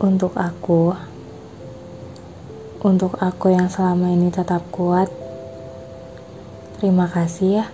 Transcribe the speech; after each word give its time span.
Untuk 0.00 0.32
aku, 0.40 0.96
untuk 2.80 3.20
aku 3.20 3.52
yang 3.52 3.68
selama 3.68 4.16
ini 4.16 4.32
tetap 4.32 4.64
kuat, 4.72 5.12
terima 6.80 7.12
kasih 7.12 7.60
ya. 7.60 7.66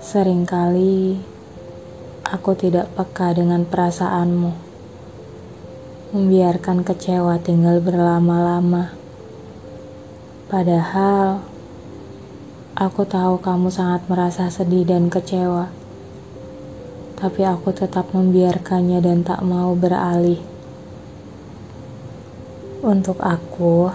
Seringkali 0.00 1.20
aku 2.32 2.56
tidak 2.56 2.88
peka 2.96 3.36
dengan 3.36 3.68
perasaanmu, 3.68 4.52
membiarkan 6.16 6.80
kecewa 6.80 7.36
tinggal 7.44 7.84
berlama-lama. 7.84 8.96
Padahal 10.48 11.44
aku 12.76 13.04
tahu 13.04 13.40
kamu 13.40 13.68
sangat 13.68 14.04
merasa 14.08 14.48
sedih 14.48 14.84
dan 14.88 15.12
kecewa 15.12 15.82
tapi 17.22 17.46
aku 17.46 17.70
tetap 17.70 18.10
membiarkannya 18.10 18.98
dan 18.98 19.22
tak 19.22 19.46
mau 19.46 19.78
beralih. 19.78 20.42
Untuk 22.82 23.22
aku, 23.22 23.94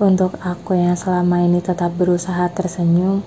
untuk 0.00 0.40
aku 0.40 0.72
yang 0.72 0.96
selama 0.96 1.44
ini 1.44 1.60
tetap 1.60 1.92
berusaha 1.92 2.48
tersenyum, 2.48 3.20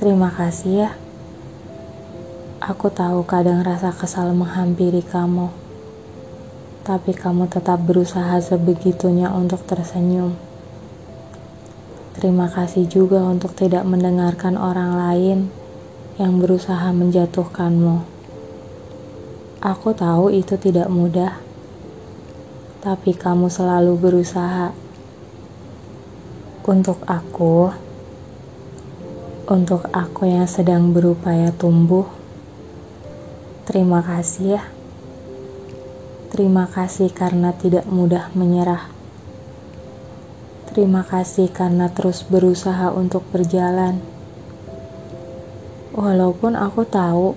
terima 0.00 0.32
kasih 0.32 0.88
ya. 0.88 0.90
Aku 2.64 2.88
tahu 2.88 3.20
kadang 3.28 3.60
rasa 3.60 3.92
kesal 3.92 4.32
menghampiri 4.32 5.04
kamu, 5.04 5.52
tapi 6.88 7.12
kamu 7.12 7.52
tetap 7.52 7.84
berusaha 7.84 8.40
sebegitunya 8.40 9.28
untuk 9.28 9.60
tersenyum. 9.68 10.47
Terima 12.18 12.50
kasih 12.50 12.90
juga 12.90 13.22
untuk 13.22 13.54
tidak 13.54 13.86
mendengarkan 13.86 14.58
orang 14.58 14.98
lain 14.98 15.38
yang 16.18 16.42
berusaha 16.42 16.90
menjatuhkanmu. 16.90 18.02
Aku 19.62 19.94
tahu 19.94 20.34
itu 20.34 20.58
tidak 20.58 20.90
mudah, 20.90 21.38
tapi 22.82 23.14
kamu 23.14 23.46
selalu 23.46 23.94
berusaha. 24.02 24.74
Untuk 26.66 26.98
aku, 27.06 27.70
untuk 29.46 29.86
aku 29.94 30.26
yang 30.26 30.50
sedang 30.50 30.90
berupaya 30.90 31.54
tumbuh, 31.54 32.10
terima 33.62 34.02
kasih 34.02 34.58
ya. 34.58 34.62
Terima 36.34 36.66
kasih 36.66 37.14
karena 37.14 37.54
tidak 37.54 37.86
mudah 37.86 38.34
menyerah. 38.34 38.97
Terima 40.68 41.02
kasih 41.02 41.48
karena 41.50 41.88
terus 41.90 42.22
berusaha 42.22 42.92
untuk 42.92 43.24
berjalan 43.32 43.98
Walaupun 45.98 46.54
aku 46.54 46.86
tahu 46.86 47.34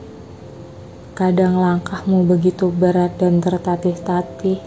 kadang 1.18 1.58
langkahmu 1.58 2.30
begitu 2.30 2.70
berat 2.70 3.18
dan 3.18 3.42
tertatih-tatih. 3.42 4.62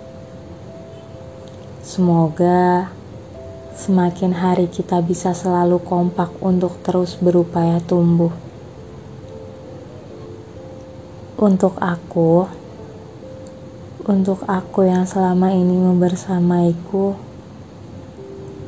Semoga 1.79 2.91
semakin 3.79 4.35
hari 4.35 4.67
kita 4.67 4.99
bisa 4.99 5.31
selalu 5.31 5.79
kompak 5.79 6.35
untuk 6.43 6.75
terus 6.83 7.15
berupaya 7.15 7.79
tumbuh. 7.87 8.35
Untuk 11.39 11.79
aku, 11.79 12.51
untuk 14.11 14.43
aku 14.51 14.91
yang 14.91 15.07
selama 15.07 15.55
ini 15.55 15.79
membersamaiku, 15.79 17.15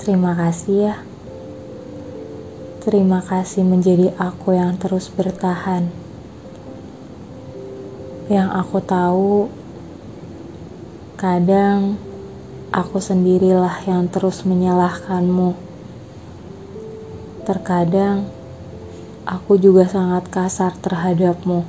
terima 0.06 0.38
kasih 0.38 0.86
ya. 0.86 0.96
Terima 2.78 3.18
kasih 3.18 3.66
menjadi 3.66 4.14
aku 4.14 4.54
yang 4.54 4.78
terus 4.78 5.10
bertahan. 5.10 5.90
Yang 8.30 8.48
aku 8.54 8.78
tahu, 8.86 9.50
kadang 11.18 11.98
aku 12.70 13.02
sendirilah 13.02 13.82
yang 13.90 14.06
terus 14.06 14.46
menyalahkanmu. 14.46 15.58
Terkadang 17.42 18.30
aku 19.26 19.58
juga 19.58 19.90
sangat 19.90 20.30
kasar 20.30 20.78
terhadapmu. 20.78 21.66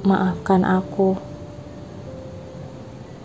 Maafkan 0.00 0.64
aku. 0.64 1.33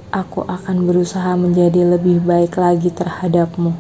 Aku 0.10 0.42
akan 0.42 0.90
berusaha 0.90 1.38
menjadi 1.38 1.86
lebih 1.86 2.26
baik 2.26 2.58
lagi 2.58 2.90
terhadapmu. 2.90 3.78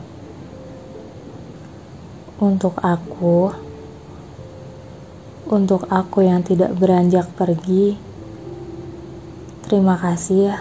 Untuk 2.37 2.77
aku, 2.85 3.49
untuk 5.49 5.89
aku 5.89 6.21
yang 6.21 6.45
tidak 6.45 6.77
beranjak 6.77 7.25
pergi, 7.33 7.97
terima 9.65 9.97
kasih 9.97 10.53
ya. 10.53 10.57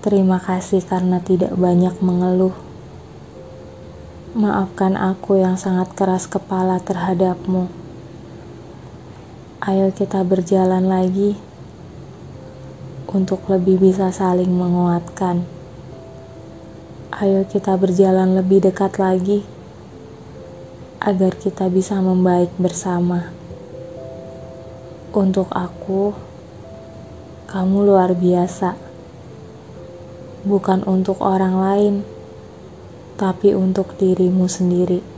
Terima 0.00 0.40
kasih 0.40 0.80
karena 0.88 1.20
tidak 1.20 1.52
banyak 1.60 2.00
mengeluh. 2.00 2.56
Maafkan 4.32 4.96
aku 4.96 5.36
yang 5.36 5.60
sangat 5.60 5.92
keras 5.92 6.24
kepala 6.24 6.80
terhadapmu. 6.80 7.68
Ayo 9.60 9.92
kita 9.92 10.24
berjalan 10.24 10.88
lagi 10.88 11.36
untuk 13.08 13.48
lebih 13.48 13.80
bisa 13.80 14.12
saling 14.12 14.52
menguatkan. 14.52 15.48
Ayo 17.08 17.48
kita 17.48 17.72
berjalan 17.80 18.36
lebih 18.36 18.60
dekat 18.60 19.00
lagi 19.00 19.40
agar 21.00 21.32
kita 21.40 21.72
bisa 21.72 22.04
membaik 22.04 22.52
bersama. 22.60 23.32
Untuk 25.08 25.48
aku, 25.56 26.12
kamu 27.48 27.88
luar 27.88 28.12
biasa, 28.12 28.76
bukan 30.44 30.84
untuk 30.84 31.24
orang 31.24 31.56
lain, 31.56 31.94
tapi 33.16 33.56
untuk 33.56 33.96
dirimu 33.96 34.44
sendiri. 34.44 35.17